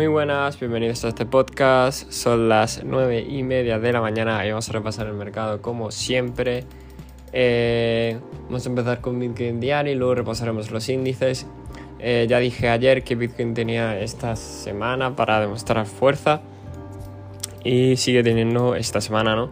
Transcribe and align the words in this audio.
Muy 0.00 0.06
buenas, 0.06 0.58
bienvenidos 0.58 1.04
a 1.04 1.08
este 1.08 1.26
podcast. 1.26 2.10
Son 2.10 2.48
las 2.48 2.82
9 2.82 3.20
y 3.20 3.42
media 3.42 3.78
de 3.78 3.92
la 3.92 4.00
mañana 4.00 4.46
y 4.46 4.48
vamos 4.48 4.66
a 4.70 4.72
repasar 4.72 5.06
el 5.08 5.12
mercado 5.12 5.60
como 5.60 5.90
siempre. 5.90 6.64
Eh, 7.34 8.18
vamos 8.44 8.64
a 8.64 8.70
empezar 8.70 9.02
con 9.02 9.18
Bitcoin 9.18 9.60
diario 9.60 9.92
y 9.92 9.96
luego 9.96 10.14
repasaremos 10.14 10.70
los 10.70 10.88
índices. 10.88 11.46
Eh, 11.98 12.24
ya 12.30 12.38
dije 12.38 12.70
ayer 12.70 13.04
que 13.04 13.14
Bitcoin 13.14 13.52
tenía 13.52 14.00
esta 14.00 14.36
semana 14.36 15.14
para 15.16 15.38
demostrar 15.38 15.84
fuerza 15.84 16.40
y 17.62 17.96
sigue 17.96 18.22
teniendo 18.22 18.76
esta 18.76 19.02
semana, 19.02 19.36
¿no? 19.36 19.50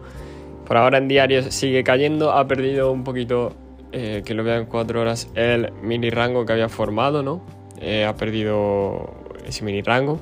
Por 0.65 0.77
ahora 0.77 0.97
en 0.97 1.07
diario 1.07 1.43
sigue 1.51 1.83
cayendo, 1.83 2.31
ha 2.31 2.47
perdido 2.47 2.91
un 2.91 3.03
poquito, 3.03 3.53
eh, 3.91 4.23
que 4.25 4.33
lo 4.33 4.43
vean 4.43 4.61
en 4.61 4.65
4 4.65 4.99
horas, 4.99 5.29
el 5.35 5.71
mini 5.83 6.09
rango 6.09 6.43
que 6.47 6.53
había 6.53 6.69
formado, 6.69 7.21
¿no? 7.21 7.59
ha 7.79 8.15
perdido 8.15 9.13
ese 9.45 9.63
mini 9.63 9.81
rango. 9.81 10.19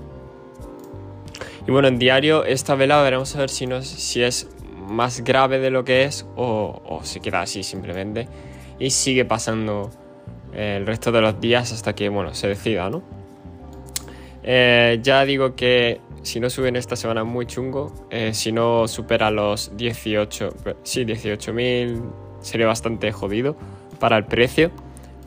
Y 1.67 1.71
bueno, 1.71 1.89
en 1.89 1.99
diario 1.99 2.45
esta 2.45 2.76
vela 2.76 3.02
veremos 3.02 3.35
a 3.35 3.39
ver 3.39 3.49
si, 3.49 3.67
si 3.81 4.23
es 4.23 4.49
más 4.88 5.21
grave 5.21 5.59
de 5.59 5.70
lo 5.70 5.84
que 5.84 6.03
es 6.03 6.25
o, 6.35 6.81
o 6.85 7.03
se 7.03 7.20
queda 7.20 7.41
así 7.41 7.62
simplemente 7.62 8.27
y 8.80 8.89
sigue 8.89 9.25
pasando 9.25 9.91
el 10.53 10.85
resto 10.85 11.11
de 11.11 11.22
los 11.22 11.39
días 11.39 11.72
hasta 11.72 11.94
que 11.94 12.09
bueno 12.09 12.34
se 12.34 12.48
decida, 12.48 12.89
¿no? 12.89 13.03
Eh, 14.44 14.99
ya 15.02 15.25
digo 15.25 15.55
que 15.55 15.99
si 16.22 16.39
no 16.39 16.49
suben 16.49 16.75
esta 16.77 16.95
semana 16.95 17.23
muy 17.23 17.45
chungo, 17.45 17.94
eh, 18.09 18.34
si 18.34 18.52
no 18.52 18.88
supera 18.88 19.30
los 19.30 19.75
18, 19.75 20.49
sí, 20.84 21.03
18.000 21.03 22.02
sería 22.39 22.67
bastante 22.67 23.11
jodido 23.11 23.58
para 23.99 24.17
el 24.17 24.25
precio. 24.25 24.72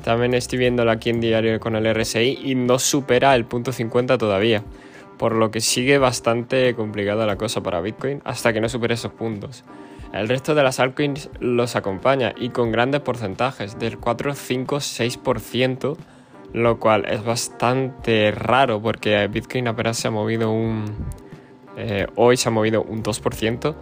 También 0.03 0.33
estoy 0.33 0.59
viéndolo 0.59 0.91
aquí 0.91 1.11
en 1.11 1.21
diario 1.21 1.61
con 1.61 1.77
el 1.77 1.95
RSI 1.95 2.39
y 2.43 2.55
no 2.55 2.79
supera 2.79 3.35
el 3.35 3.45
punto 3.45 3.73
50 3.73 4.17
todavía. 4.17 4.65
Por 5.21 5.35
lo 5.35 5.51
que 5.51 5.61
sigue 5.61 5.99
bastante 5.99 6.75
complicada 6.75 7.27
la 7.27 7.37
cosa 7.37 7.63
para 7.63 7.83
Bitcoin 7.83 8.23
hasta 8.25 8.55
que 8.55 8.63
no 8.63 8.71
supere 8.71 8.95
esos 8.95 9.13
puntos. 9.13 9.65
El 10.15 10.29
resto 10.29 10.55
de 10.55 10.63
las 10.63 10.81
altcoins 10.81 11.29
los 11.41 11.77
acompaña 11.77 12.33
y 12.39 12.49
con 12.49 12.73
grandes 12.73 13.03
porcentajes, 13.03 13.79
del 13.79 13.99
4, 13.99 14.35
5, 14.35 14.77
6%, 14.77 15.97
lo 16.55 16.81
cual 16.81 17.05
es 17.05 17.23
bastante 17.23 18.31
raro 18.31 18.81
porque 18.81 19.27
Bitcoin 19.27 19.69
apenas 19.69 19.99
se 19.99 20.09
ha 20.09 20.11
movido 20.11 20.51
un... 20.51 20.87
Eh, 21.77 22.07
hoy 22.17 22.39
se 22.39 22.49
ha 22.49 22.53
movido 22.53 22.83
un 22.83 23.03
2% 23.03 23.75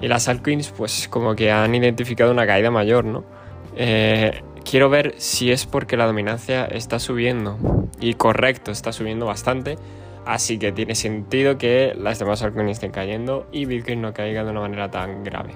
y 0.00 0.06
las 0.06 0.28
altcoins 0.28 0.68
pues 0.68 1.08
como 1.08 1.34
que 1.34 1.50
han 1.50 1.74
identificado 1.74 2.30
una 2.30 2.46
caída 2.46 2.70
mayor, 2.70 3.04
¿no? 3.04 3.24
Eh, 3.74 4.40
quiero 4.64 4.88
ver 4.88 5.16
si 5.16 5.50
es 5.50 5.66
porque 5.66 5.96
la 5.96 6.06
dominancia 6.06 6.64
está 6.64 7.00
subiendo. 7.00 7.58
Y 7.98 8.14
correcto, 8.14 8.70
está 8.70 8.92
subiendo 8.92 9.26
bastante. 9.26 9.78
Así 10.26 10.58
que 10.58 10.72
tiene 10.72 10.94
sentido 10.94 11.56
que 11.56 11.94
las 11.96 12.18
demás 12.18 12.42
altcoins 12.42 12.72
estén 12.72 12.90
cayendo 12.90 13.46
y 13.52 13.64
Bitcoin 13.64 14.02
no 14.02 14.12
caiga 14.12 14.44
de 14.44 14.50
una 14.50 14.60
manera 14.60 14.90
tan 14.90 15.24
grave. 15.24 15.54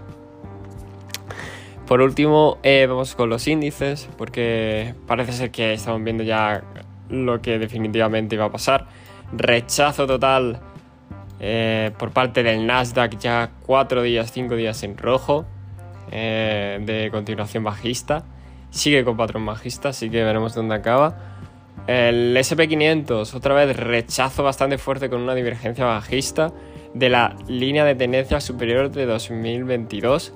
Por 1.87 2.01
último, 2.01 2.59
eh, 2.63 2.87
vamos 2.89 3.17
con 3.17 3.29
los 3.29 3.49
índices, 3.49 4.09
porque 4.17 4.95
parece 5.09 5.33
ser 5.33 5.51
que 5.51 5.73
estamos 5.73 6.03
viendo 6.05 6.23
ya 6.23 6.63
lo 7.09 7.43
que 7.43 7.59
definitivamente 7.59 8.37
iba 8.37 8.45
a 8.45 8.53
pasar. 8.53 8.87
Rechazo 9.33 10.07
total 10.07 10.61
eh, 11.41 11.91
por 11.99 12.13
parte 12.13 12.45
del 12.45 12.65
Nasdaq, 12.65 13.19
ya 13.19 13.51
4 13.67 14.03
días, 14.03 14.31
5 14.31 14.55
días 14.55 14.85
en 14.85 14.97
rojo, 14.97 15.47
eh, 16.13 16.79
de 16.81 17.11
continuación 17.11 17.65
bajista 17.65 18.25
sigue 18.71 19.05
con 19.05 19.17
patrón 19.17 19.45
bajista, 19.45 19.91
así 19.91 20.09
que 20.11 20.25
veremos 20.25 20.55
dónde 20.55 20.75
acaba. 20.75 21.17
El 21.87 22.37
SP500, 22.37 23.35
otra 23.35 23.55
vez 23.55 23.77
rechazo 23.77 24.43
bastante 24.43 24.79
fuerte 24.79 25.11
con 25.11 25.21
una 25.21 25.35
divergencia 25.35 25.85
bajista 25.85 26.53
de 26.95 27.09
la 27.09 27.37
línea 27.49 27.85
de 27.85 27.95
tendencia 27.95 28.41
superior 28.41 28.91
de 28.91 29.07
2022. 29.07 30.33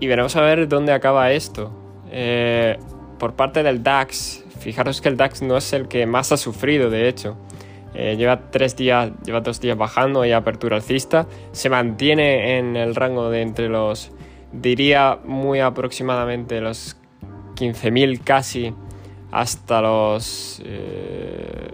Y 0.00 0.06
veremos 0.06 0.36
a 0.36 0.42
ver 0.42 0.68
dónde 0.68 0.92
acaba 0.92 1.32
esto. 1.32 1.72
Eh, 2.10 2.78
por 3.18 3.34
parte 3.34 3.62
del 3.62 3.82
DAX, 3.82 4.44
fijaros 4.60 5.00
que 5.00 5.08
el 5.08 5.16
DAX 5.16 5.42
no 5.42 5.56
es 5.56 5.72
el 5.72 5.88
que 5.88 6.06
más 6.06 6.32
ha 6.32 6.36
sufrido, 6.36 6.90
de 6.90 7.08
hecho. 7.08 7.36
Eh, 7.94 8.16
lleva 8.16 8.50
tres 8.50 8.76
días, 8.76 9.10
lleva 9.24 9.40
dos 9.40 9.60
días 9.60 9.76
bajando 9.76 10.24
y 10.24 10.32
apertura 10.32 10.76
alcista. 10.76 11.26
Se 11.52 11.68
mantiene 11.68 12.58
en 12.58 12.76
el 12.76 12.94
rango 12.94 13.30
de 13.30 13.42
entre 13.42 13.68
los, 13.68 14.12
diría 14.52 15.18
muy 15.24 15.60
aproximadamente 15.60 16.60
los 16.60 16.96
15.000 17.56 18.20
casi 18.22 18.74
hasta 19.30 19.80
los... 19.80 20.62
Eh, 20.64 21.70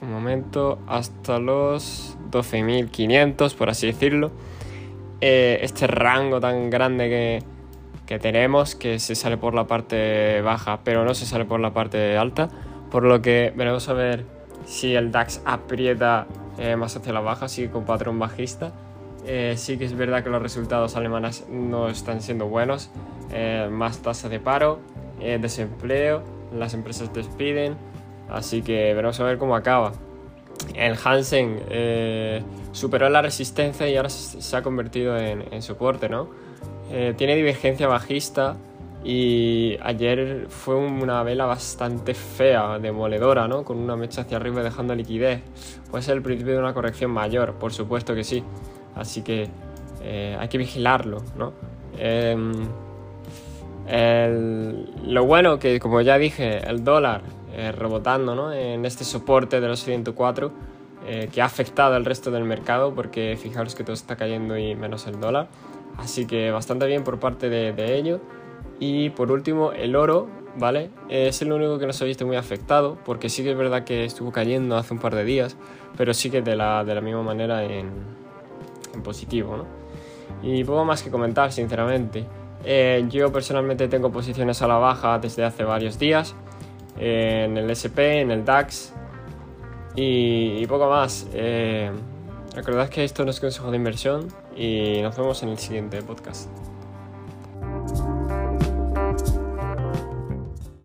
un 0.00 0.12
momento, 0.12 0.80
hasta 0.88 1.38
los 1.38 2.16
12.500, 2.30 3.54
por 3.54 3.70
así 3.70 3.86
decirlo. 3.86 4.32
Eh, 5.20 5.60
este 5.62 5.86
rango 5.86 6.40
tan 6.40 6.70
grande 6.70 7.08
que, 7.08 7.42
que, 8.06 8.18
tenemos, 8.18 8.74
que 8.74 8.98
se 8.98 9.14
sale 9.14 9.36
por 9.36 9.54
la 9.54 9.68
parte 9.68 10.42
baja, 10.42 10.80
pero 10.82 11.04
no 11.04 11.14
se 11.14 11.24
sale 11.24 11.44
por 11.44 11.60
la 11.60 11.72
parte 11.72 12.16
alta. 12.16 12.48
Por 12.90 13.04
lo 13.04 13.22
que 13.22 13.52
veremos 13.54 13.88
a 13.88 13.92
ver 13.92 14.24
si 14.66 14.96
el 14.96 15.12
DAX 15.12 15.40
aprieta 15.44 16.26
eh, 16.58 16.74
más 16.74 16.96
hacia 16.96 17.12
la 17.12 17.20
baja, 17.20 17.48
sigue 17.48 17.70
con 17.70 17.84
patrón 17.84 18.18
bajista. 18.18 18.72
sí 19.54 19.78
que 19.78 19.84
es 19.84 19.94
verdad 19.94 20.24
que 20.24 20.30
los 20.30 20.42
resultados 20.42 20.96
alemanes 20.96 21.46
no 21.48 21.88
están 21.88 22.22
siendo 22.22 22.46
buenos. 22.48 22.90
más 23.70 23.98
tasa 23.98 24.28
de 24.28 24.40
paro, 24.40 24.80
desempleo, 25.20 26.24
las 26.56 26.74
empresas 26.74 27.12
despiden, 27.12 27.76
así 28.28 28.62
que 28.62 28.94
veremos 28.94 29.18
a 29.20 29.24
ver 29.24 29.38
cómo 29.38 29.56
acaba. 29.56 29.92
El 30.74 30.96
Hansen 31.02 31.60
eh, 31.70 32.42
superó 32.72 33.08
la 33.08 33.22
resistencia 33.22 33.88
y 33.88 33.96
ahora 33.96 34.08
se 34.08 34.56
ha 34.56 34.62
convertido 34.62 35.16
en, 35.18 35.62
soporte, 35.62 36.08
¿no? 36.08 36.28
Eh, 36.90 37.14
tiene 37.16 37.34
divergencia 37.36 37.88
bajista 37.88 38.56
y 39.04 39.76
ayer 39.82 40.46
fue 40.48 40.76
una 40.76 41.22
vela 41.22 41.46
bastante 41.46 42.14
fea, 42.14 42.78
demoledora, 42.78 43.48
¿no? 43.48 43.64
Con 43.64 43.78
una 43.78 43.96
mecha 43.96 44.22
hacia 44.22 44.36
arriba 44.36 44.62
dejando 44.62 44.94
liquidez. 44.94 45.40
Puede 45.90 46.02
ser 46.02 46.16
el 46.16 46.22
principio 46.22 46.54
de 46.54 46.60
una 46.60 46.74
corrección 46.74 47.10
mayor, 47.10 47.54
por 47.54 47.72
supuesto 47.72 48.14
que 48.14 48.24
sí. 48.24 48.44
Así 48.94 49.22
que 49.22 49.48
hay 50.38 50.48
que 50.48 50.58
vigilarlo, 50.58 51.22
¿no? 51.36 51.52
Lo 53.88 55.24
bueno 55.24 55.58
que, 55.58 55.80
como 55.80 56.00
ya 56.00 56.18
dije, 56.18 56.58
el 56.68 56.84
dólar 56.84 57.22
eh, 57.54 57.70
rebotando 57.72 58.52
en 58.52 58.84
este 58.86 59.04
soporte 59.04 59.60
de 59.60 59.68
los 59.68 59.84
104 59.84 60.52
eh, 61.04 61.28
que 61.32 61.42
ha 61.42 61.46
afectado 61.46 61.96
al 61.96 62.04
resto 62.04 62.30
del 62.30 62.44
mercado 62.44 62.94
porque 62.94 63.36
fijaros 63.36 63.74
que 63.74 63.82
todo 63.82 63.94
está 63.94 64.14
cayendo 64.16 64.56
y 64.56 64.74
menos 64.76 65.06
el 65.06 65.20
dólar. 65.20 65.48
Así 65.98 66.26
que 66.26 66.50
bastante 66.50 66.86
bien 66.86 67.02
por 67.04 67.18
parte 67.18 67.50
de, 67.50 67.96
ello. 67.96 68.20
Y 68.78 69.10
por 69.10 69.30
último, 69.32 69.72
el 69.72 69.96
oro, 69.96 70.28
¿vale? 70.56 70.90
Es 71.08 71.42
el 71.42 71.52
único 71.52 71.78
que 71.78 71.86
no 71.86 71.92
se 71.92 72.04
ha 72.04 72.06
visto 72.06 72.26
muy 72.26 72.36
afectado 72.36 72.98
porque 73.04 73.28
sí 73.28 73.42
que 73.42 73.50
es 73.50 73.56
verdad 73.56 73.84
que 73.84 74.04
estuvo 74.04 74.32
cayendo 74.32 74.76
hace 74.76 74.94
un 74.94 75.00
par 75.00 75.14
de 75.14 75.24
días, 75.24 75.56
pero 75.96 76.14
sí 76.14 76.30
que 76.30 76.40
de 76.40 76.56
la, 76.56 76.84
de 76.84 76.94
la 76.94 77.00
misma 77.00 77.22
manera 77.22 77.64
en, 77.64 77.90
positivo, 79.02 79.56
¿no? 79.56 79.66
Y 80.42 80.64
poco 80.64 80.84
más 80.84 81.02
que 81.02 81.10
comentar, 81.10 81.52
sinceramente. 81.52 82.24
Eh, 82.64 83.04
yo 83.08 83.32
personalmente 83.32 83.88
tengo 83.88 84.10
posiciones 84.12 84.62
a 84.62 84.68
la 84.68 84.76
baja 84.76 85.18
desde 85.18 85.44
hace 85.44 85.64
varios 85.64 85.98
días 85.98 86.34
en 86.98 87.56
el 87.56 87.70
SP, 87.70 88.20
en 88.20 88.30
el 88.30 88.44
DAX 88.44 88.92
y, 89.94 90.66
poco 90.66 90.88
más. 90.88 91.26
Eh, 91.32 91.90
recordad 92.54 92.88
que 92.88 93.04
esto 93.04 93.24
no 93.24 93.30
es 93.30 93.40
consejo 93.40 93.70
de 93.70 93.76
inversión 93.76 94.28
y 94.56 95.00
nos 95.02 95.16
vemos 95.16 95.42
en 95.42 95.50
el 95.50 95.58
siguiente 95.58 96.02
podcast. 96.02 96.48